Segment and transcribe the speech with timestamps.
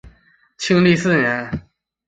[0.57, 1.67] 庆历四年。